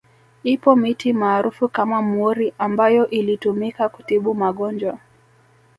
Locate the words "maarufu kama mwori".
1.13-2.53